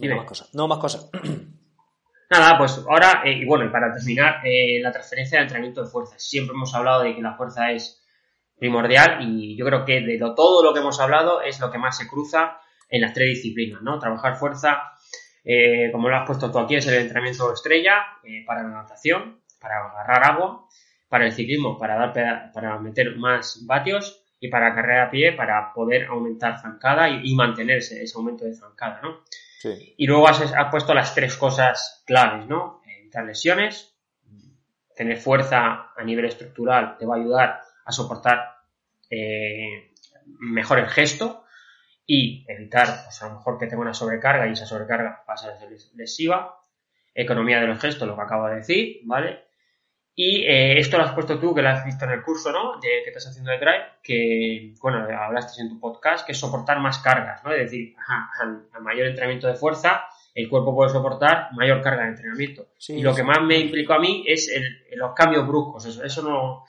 [0.00, 0.54] no más cosas.
[0.56, 1.08] No más cosas.
[2.30, 5.88] Nada, pues ahora, eh, y bueno, y para terminar, eh, la transferencia del entrenamiento de
[5.88, 6.18] fuerza.
[6.18, 8.04] Siempre hemos hablado de que la fuerza es
[8.58, 11.96] primordial y yo creo que de todo lo que hemos hablado es lo que más
[11.96, 14.00] se cruza en las tres disciplinas, ¿no?
[14.00, 14.82] Trabajar fuerza,
[15.92, 18.02] como lo has puesto tú aquí, es el entrenamiento estrella
[18.44, 20.66] para la natación, para agarrar agua,
[21.08, 25.72] para el ciclismo, para dar para meter más vatios y para carrera a pie para
[25.72, 29.20] poder aumentar zancada y, mantenerse ese aumento de zancada, ¿no?
[29.60, 29.94] Sí.
[29.96, 32.80] Y luego has, puesto las tres cosas claves, ¿no?
[32.86, 33.94] Evitar lesiones,
[34.94, 38.58] tener fuerza a nivel estructural te va a ayudar a soportar
[39.10, 39.92] eh,
[40.38, 41.44] mejor el gesto
[42.06, 45.58] y evitar, pues a lo mejor que tenga una sobrecarga y esa sobrecarga pasa a
[45.58, 46.60] ser lesiva.
[47.14, 49.47] Economía de los gestos, lo que acabo de decir, ¿vale?
[50.20, 52.80] Y eh, esto lo has puesto tú, que lo has visto en el curso, ¿no?
[52.80, 56.80] De, que estás haciendo de Drive, que, bueno, hablaste en tu podcast, que es soportar
[56.80, 57.52] más cargas, ¿no?
[57.52, 62.66] Es decir, a, mayor entrenamiento de fuerza, el cuerpo puede soportar mayor carga de entrenamiento.
[62.88, 64.64] y lo que más me implicó a mí es el,
[64.98, 65.86] los cambios bruscos.
[65.86, 66.64] Eso, eso no.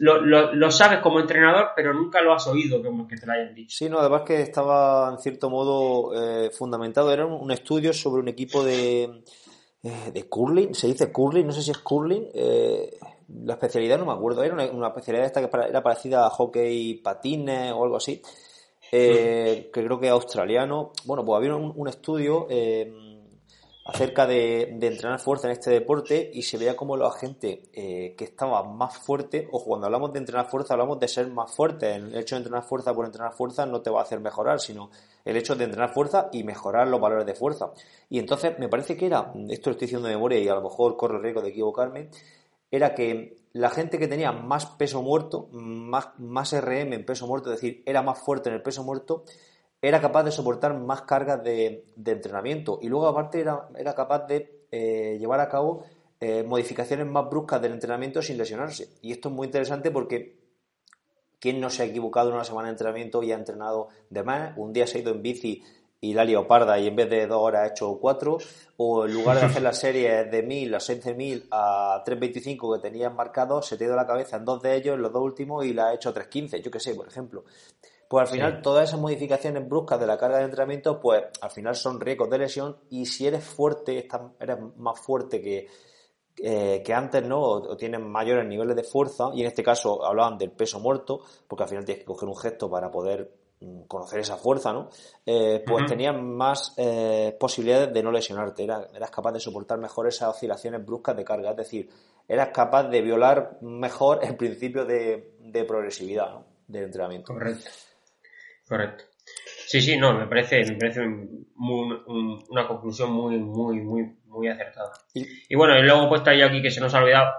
[0.00, 3.54] Lo, lo, sabes como entrenador, pero nunca lo has oído como que te lo hayan
[3.54, 3.74] dicho.
[3.74, 7.10] Sí, no, además que estaba en cierto modo eh, fundamentado.
[7.10, 9.22] Era un estudio sobre un equipo de
[9.86, 12.98] eh, de curling, se dice curling, no sé si es curling, eh,
[13.44, 17.70] la especialidad no me acuerdo, era una, especialidad esta que era parecida a hockey patines
[17.72, 18.20] o algo así,
[18.90, 20.90] eh, que creo que australiano.
[21.04, 22.48] Bueno, pues había un, estudio
[23.86, 28.62] acerca de, entrenar fuerza en este deporte y se veía como la gente que estaba
[28.64, 32.34] más fuerte, o cuando hablamos de entrenar fuerza hablamos de ser más fuerte, el hecho
[32.34, 34.90] de entrenar fuerza por entrenar fuerza no te va a hacer mejorar, sino
[35.24, 37.72] el hecho de entrenar fuerza y mejorar los valores de fuerza.
[38.08, 40.62] Y entonces me parece que era, esto lo estoy diciendo de memoria y a lo
[40.62, 42.10] mejor corro el riesgo de equivocarme,
[42.70, 47.52] era que la gente que tenía más peso muerto, más, más RM en peso muerto,
[47.52, 49.24] es decir, era más fuerte en el peso muerto,
[49.88, 54.66] era capaz de soportar más cargas de, entrenamiento y luego aparte era, era capaz de
[54.70, 55.84] eh, llevar a cabo
[56.18, 58.88] eh, modificaciones más bruscas del entrenamiento sin lesionarse.
[59.02, 60.38] Y esto es muy interesante porque
[61.38, 64.56] ¿quién no se ha equivocado en una semana de entrenamiento y ha entrenado de más?
[64.56, 65.62] Un día se ha ido en bici
[66.00, 68.38] y la leoparda y en vez de dos horas ha hecho cuatro,
[68.76, 73.14] o en lugar de hacer las series de 1000 a 16000 a 325 que tenías
[73.14, 75.64] marcado, se te ha ido la cabeza en dos de ellos, en los dos últimos,
[75.64, 77.44] y la ha hecho a 315, yo qué sé, por ejemplo.
[78.08, 81.74] Pues al final todas esas modificaciones bruscas de la carga de entrenamiento, pues al final
[81.74, 84.08] son riesgos de lesión y si eres fuerte,
[84.40, 85.66] eres más fuerte que,
[86.38, 87.40] eh, que antes, ¿no?
[87.40, 91.64] O, tienen mayores niveles de fuerza y en este caso hablaban del peso muerto, porque
[91.64, 94.90] al final tienes que coger un gesto para poder Mm, conocer esa fuerza, ¿no?
[95.24, 100.28] Eh, pues tenías más eh, posibilidades de no lesionarte, eras, capaz de soportar mejor esas
[100.28, 101.88] oscilaciones bruscas de carga, es decir,
[102.28, 105.32] eras capaz de violar mejor el principio de,
[105.66, 106.44] progresividad ¿no?
[106.68, 107.32] del entrenamiento.
[107.32, 107.70] Correcto,
[108.68, 109.04] correcto.
[109.66, 114.92] Sí, sí, no, me parece, me parece una conclusión muy, muy, muy, muy acertada.
[115.14, 117.32] Y, bueno, y luego he puesto ahí aquí que se nos ha olvidado,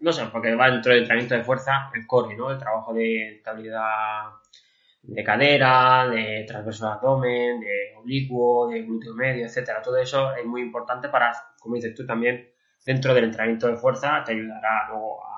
[0.00, 2.50] no sé, porque va dentro del entrenamiento de fuerza, el core, ¿no?
[2.50, 4.30] El trabajo de estabilidad
[5.06, 9.82] de cadera, de transverso abdomen, de oblicuo, de glúteo medio, etcétera.
[9.82, 12.48] Todo eso es muy importante para, como dices tú también,
[12.84, 15.33] dentro del entrenamiento de fuerza te ayudará luego a,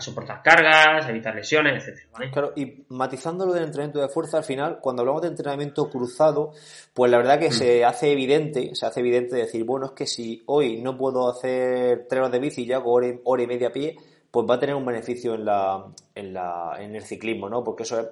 [0.00, 2.30] soportar cargas, evitar lesiones, etcétera.
[2.32, 6.52] Claro, y matizando lo del entrenamiento de fuerza, al final, cuando hablamos de entrenamiento cruzado,
[6.94, 7.52] pues la verdad que mm.
[7.52, 12.06] se hace evidente, se hace evidente decir, bueno, es que si hoy no puedo hacer
[12.08, 13.96] tres horas de bici y hago hora y media a pie,
[14.32, 17.62] pues va a tener un beneficio en, la, en, la, en el ciclismo, ¿no?
[17.62, 18.06] Porque eso es,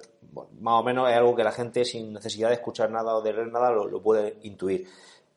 [0.59, 3.33] más o menos es algo que la gente sin necesidad de escuchar nada o de
[3.33, 4.87] leer nada lo, puede intuir.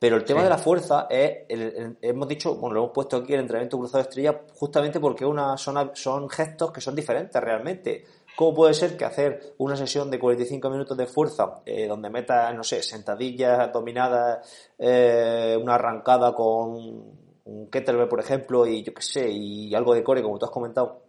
[0.04, 3.40] Pero el tema de la fuerza es, hemos dicho, bueno, lo hemos puesto aquí el
[3.40, 8.04] entrenamiento cruzado de estrella justamente porque una, son, son gestos que son diferentes realmente.
[8.36, 12.54] ¿Cómo puede ser que hacer una sesión de 45 minutos de fuerza eh, donde metas,
[12.54, 14.46] no sé, sentadillas dominadas,
[14.78, 17.14] eh, una arrancada con
[17.46, 20.52] un kettlebell, por ejemplo, y yo qué sé, y algo de core, como tú has
[20.52, 21.00] comentado,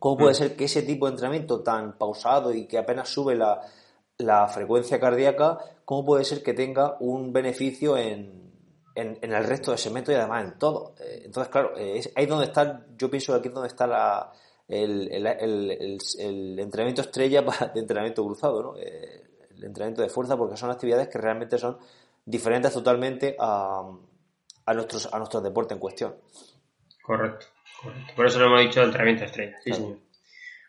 [0.00, 0.34] ¿cómo puede mm.
[0.34, 3.60] ser que ese tipo de entrenamiento tan pausado y que apenas sube la,
[4.18, 8.52] la frecuencia cardíaca, cómo puede ser que tenga un beneficio en,
[8.94, 10.94] en, en el resto de segmentos y además en todo?
[11.00, 13.86] Eh, entonces, claro, eh, es ahí donde está, yo pienso que aquí es donde está
[13.86, 14.32] la,
[14.68, 17.42] el, entrenamiento estrella
[17.74, 18.76] de entrenamiento cruzado, ¿no?
[18.76, 19.22] Eh,
[19.56, 21.78] el entrenamiento de fuerza, porque son actividades que realmente son
[22.24, 23.82] diferentes totalmente a,
[24.66, 26.14] a nuestros, a nuestros deportes en cuestión.
[27.02, 27.46] Correcto,
[27.82, 28.12] correcto.
[28.16, 29.56] Por eso lo hemos dicho entrenamiento estrella.
[29.62, 29.98] Sí, señor.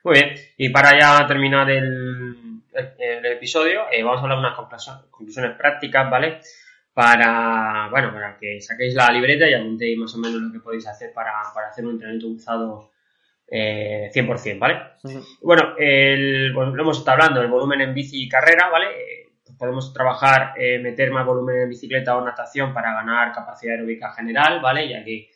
[0.04, 2.45] Muy bien, y para ya terminar el,
[2.76, 6.40] el, episodio, eh, vamos a hablar de unas conclusiones prácticas, ¿vale?
[6.94, 10.88] Para, bueno, para que saquéis la libreta y apuntéis más o menos lo que podéis
[10.88, 12.92] hacer para, para hacer un entrenamiento cruzado
[13.48, 14.80] eh, 100%, ¿vale?
[15.42, 18.88] Bueno, el, lo hemos estado hablando, el volumen en bici y carrera, ¿vale?
[18.88, 19.26] Eh,
[19.58, 24.62] podemos trabajar, eh, meter más volumen en bicicleta o natación para ganar capacidad aeróbica general,
[24.62, 24.90] ¿vale?
[24.90, 25.30] Ya que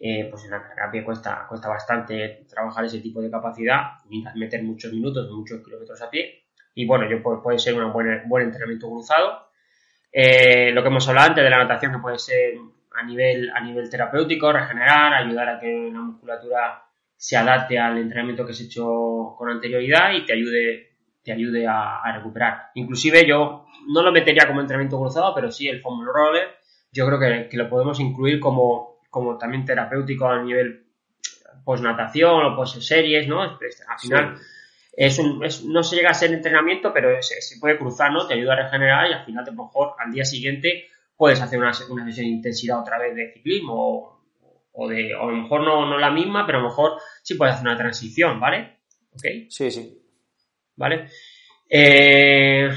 [0.00, 3.92] eh, pues en la carrera pie cuesta, cuesta bastante trabajar ese tipo de capacidad,
[4.34, 6.43] meter muchos minutos, muchos kilómetros a pie.
[6.74, 9.48] Y bueno, yo puede ser un buen, entrenamiento cruzado.
[10.12, 12.54] lo que hemos hablado antes de la natación, que puede ser
[12.94, 16.84] a nivel, a nivel terapéutico, regenerar, ayudar a que la musculatura
[17.16, 22.12] se adapte al entrenamiento que has hecho con anterioridad y te ayude, te ayude a,
[22.14, 22.70] recuperar.
[22.74, 26.48] Inclusive yo no lo metería como entrenamiento cruzado, pero sí el foam roller,
[26.92, 30.84] yo creo que, lo podemos incluir como, como también terapéutico a nivel
[31.64, 33.42] post natación o post series, ¿no?
[33.42, 33.58] Al
[34.00, 34.36] final
[34.96, 38.26] es un, no se llega a ser entrenamiento, pero se, puede cruzar, ¿no?
[38.26, 41.58] Te ayuda a regenerar y al final, a lo mejor, al día siguiente puedes hacer
[41.58, 44.14] una, una sesión de intensidad otra vez de ciclismo
[44.76, 47.34] o de, o a lo mejor no, no la misma, pero a lo mejor sí
[47.34, 48.78] puede hacer una transición, ¿vale?
[49.12, 49.48] ¿Ok?
[49.48, 50.02] Sí, sí.
[50.76, 51.08] ¿Vale?
[51.70, 52.68] Eh,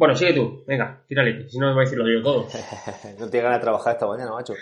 [0.00, 2.46] bueno, sigue tú, venga, tírale, si no me voy a decirlo yo todo.
[3.18, 4.54] no tiene ganas de trabajar esta mañana, macho.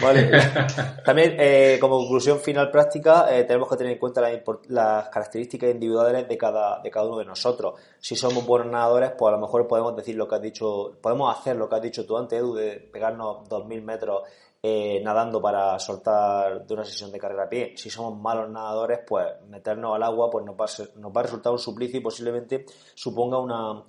[0.00, 0.30] Vale.
[1.04, 4.22] También, eh, como conclusión final práctica, eh, tenemos que tener en cuenta
[4.68, 7.74] las, características individuales de cada, de cada uno de nosotros.
[7.98, 11.38] Si somos buenos nadadores, pues a lo mejor podemos decir lo que has dicho, podemos
[11.38, 14.22] hacer lo que has dicho tú antes, Edu, de pegarnos 2.000 metros
[14.62, 17.74] eh, nadando para soltar de una sesión de carrera a pie.
[17.76, 21.24] Si somos malos nadadores, pues meternos al agua pues nos va a, nos va a
[21.24, 22.64] resultar un suplicio y posiblemente
[22.94, 23.82] suponga una,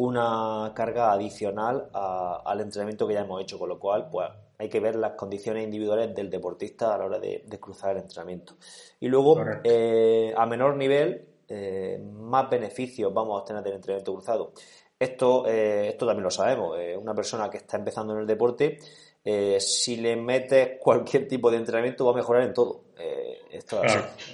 [0.00, 4.80] una carga adicional al entrenamiento que ya hemos hecho, con lo cual pues hay que
[4.80, 8.54] ver las condiciones individuales del deportista a la hora de, cruzar el entrenamiento.
[8.98, 14.52] Y luego, eh, a menor nivel, eh, más beneficios vamos a obtener del entrenamiento cruzado.
[14.98, 16.76] Esto, esto también lo sabemos.
[16.98, 18.78] una persona que está empezando en el deporte
[19.22, 22.84] eh, si le metes cualquier tipo de entrenamiento va a mejorar en todo.
[22.98, 23.82] Eh, esto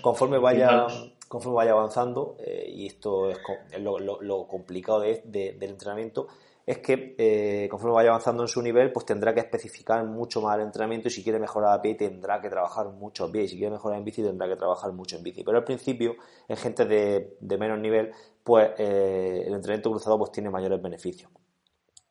[0.00, 0.86] Conforme vaya,
[1.28, 3.38] conforme vaya avanzando, eh, y esto es,
[3.78, 6.26] lo, complicado de, del entrenamiento,
[6.64, 10.62] es que conforme vaya avanzando en su nivel, pues tendrá que especificar mucho más el
[10.62, 13.56] entrenamiento y si quiere mejorar a pie tendrá que trabajar mucho a pie y si
[13.56, 15.44] quiere mejorar en bici tendrá que trabajar mucho en bici.
[15.44, 16.16] Pero al principio,
[16.48, 18.10] en gente de, de menos nivel,
[18.42, 21.30] pues el entrenamiento cruzado pues tiene mayores beneficios.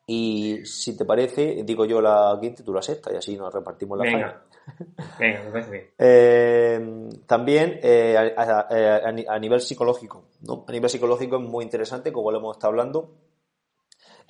[0.06, 3.52] Y si te parece, digo yo la quinta y tú la sexta, y así nos
[3.52, 4.45] repartimos la Venga.
[5.98, 10.24] Eh, también eh, a, nivel psicológico.
[10.66, 13.10] A nivel psicológico es muy interesante, como lo hemos estado hablando,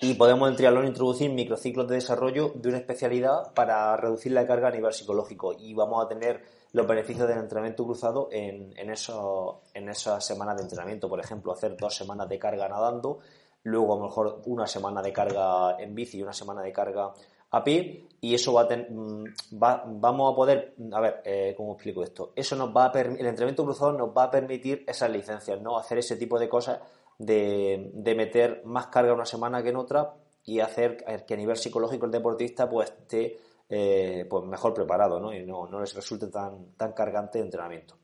[0.01, 4.69] y podemos en triatlón introducir microciclos de desarrollo de una especialidad para reducir la carga
[4.69, 9.63] a nivel psicológico y vamos a tener los beneficios del entrenamiento cruzado en, en, eso,
[9.73, 11.09] en esas semanas de entrenamiento.
[11.09, 13.21] Por ejemplo, hacer dos semanas de carga nadando,
[13.63, 17.13] luego a lo mejor una semana de carga en bici y una semana de carga
[17.51, 21.75] a pie y eso va a tener, mm, vamos a poder, a ver, eh, ¿cómo
[21.75, 22.33] explico esto?
[22.35, 25.79] Eso nos va a el entrenamiento cruzado nos va a permitir esas licencias, ¿no?
[25.79, 26.81] Hacer ese tipo de cosas
[27.19, 32.07] de, meter más carga una semana que en otra y hacer que a nivel psicológico
[32.07, 35.33] el deportista pues esté eh, pues mejor preparado, ¿no?
[35.33, 37.97] Y no, no les resulte tan, tan cargante el entrenamiento.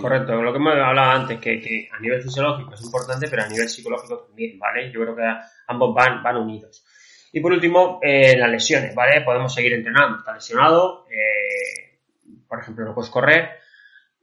[0.00, 3.68] Correcto, lo que hemos hablado antes, que, a nivel fisiológico es importante, pero a nivel
[3.68, 4.90] psicológico también, ¿vale?
[4.90, 5.22] Yo creo que
[5.66, 6.86] ambos van, van unidos.
[7.34, 9.22] Y por último, eh, las lesiones, ¿vale?
[9.22, 10.18] Podemos seguir entrenando.
[10.18, 11.98] Está lesionado, eh,
[12.46, 13.50] por ejemplo, no puedes correr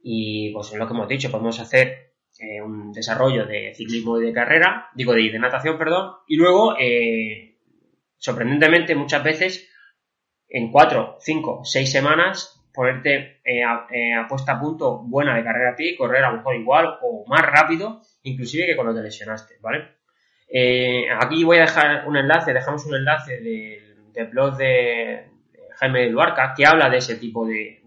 [0.02, 4.24] y pues es lo que hemos dicho, podemos hacer eh, un desarrollo de ciclismo y
[4.24, 6.74] de carrera, digo de, de natación, perdón, y luego,
[8.16, 9.68] sorprendentemente, muchas veces,
[10.48, 15.82] en cuatro, cinco, seis semanas ponerte a, eh, puesta a punto buena de carrera a
[15.82, 20.01] y correr a lo mejor igual o más rápido, inclusive que cuando te lesionaste, ¿vale?
[20.52, 25.28] Eh, aquí voy a dejar un enlace, dejamos un enlace del blog de,
[25.76, 27.82] Jaime Luarca que habla de ese tipo de,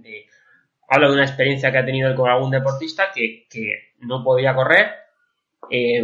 [0.90, 3.46] habla de una experiencia que ha tenido con algún deportista que,
[4.00, 4.88] no podía correr,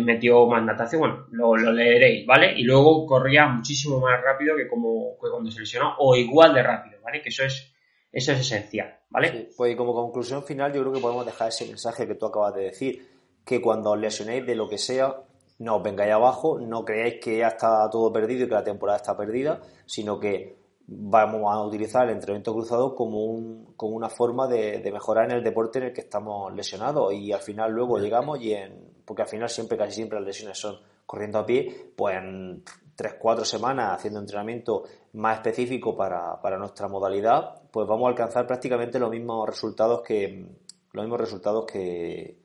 [0.01, 2.53] metió más natación, bueno, lo, lo, leeréis, ¿vale?
[2.57, 6.63] Y luego corría muchísimo más rápido que como que cuando se lesionó, o igual de
[6.63, 7.21] rápido, ¿vale?
[7.21, 7.71] Que eso es
[8.11, 9.49] eso es esencial, ¿vale?
[9.55, 12.63] pues como conclusión final yo creo que podemos dejar ese mensaje que tú acabas de
[12.63, 13.07] decir,
[13.45, 15.15] que cuando os lesionéis de lo que sea,
[15.61, 18.97] no os vengáis abajo, no creáis que ya está todo perdido y que la temporada
[18.97, 20.57] está perdida, sino que
[20.87, 25.43] vamos a utilizar el entrenamiento cruzado como, un, como una forma de, mejorar en el
[25.43, 27.13] deporte en el que estamos lesionados.
[27.13, 30.57] Y al final luego llegamos y en, porque al final siempre, casi siempre las lesiones
[30.57, 32.63] son corriendo a pie, pues en
[32.95, 34.83] tres, cuatro semanas haciendo entrenamiento
[35.13, 40.47] más específico para, nuestra modalidad, pues vamos a alcanzar prácticamente los mismos resultados que
[40.93, 42.40] los mismos resultados que,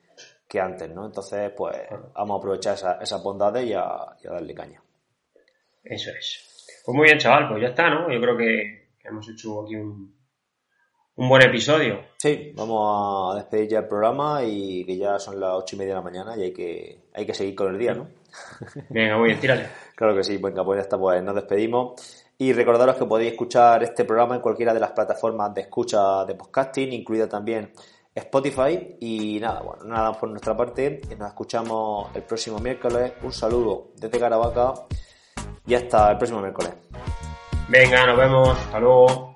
[0.54, 1.06] antes, ¿no?
[1.06, 1.76] Entonces, pues
[2.14, 4.82] vamos a aprovechar esas esa bondades y a darle caña.
[5.86, 6.46] Eso es.
[6.84, 8.12] Pues muy bien, chaval, pues ya está, ¿no?
[8.12, 10.14] Yo creo que, hemos hecho aquí un,
[11.16, 12.00] un buen episodio.
[12.16, 15.94] Sí, vamos a despedir ya el programa y que ya son las ocho y media
[15.94, 18.08] de la mañana y hay que, hay que seguir con el día, ¿no?
[18.90, 19.66] Venga, muy bien, tírale.
[19.94, 22.24] claro que sí, venga, pues ya está, pues nos despedimos.
[22.38, 26.34] Y recordaros que podéis escuchar este programa en cualquiera de las plataformas de escucha de
[26.34, 27.72] podcasting, incluida también
[28.20, 28.96] Spotify.
[29.00, 31.00] Y nada, bueno, nada por nuestra parte.
[31.18, 33.12] Nos escuchamos el próximo miércoles.
[33.22, 34.74] Un saludo desde Caravaca
[35.66, 36.72] y hasta el próximo miércoles.
[37.68, 38.58] Venga, nos vemos.
[38.58, 39.35] Hasta luego.